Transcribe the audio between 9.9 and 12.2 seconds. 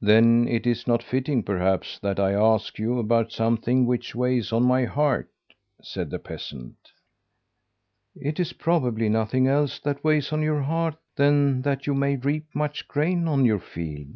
weighs on your heart than that you may